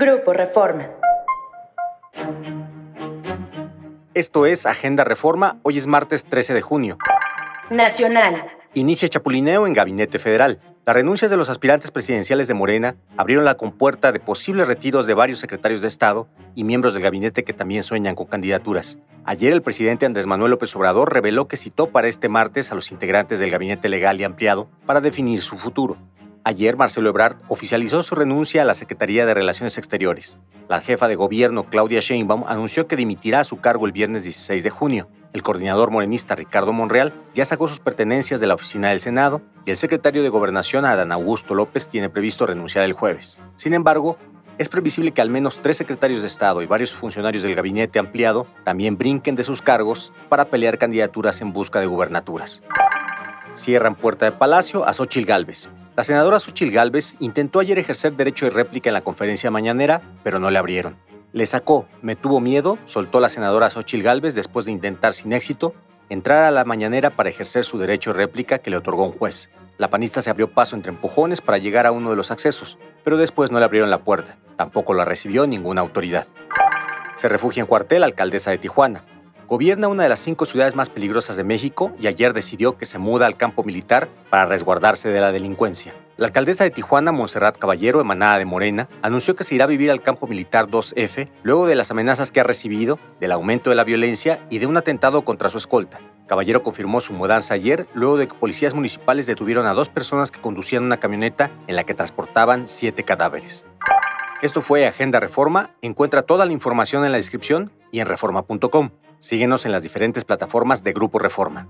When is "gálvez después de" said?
64.04-64.70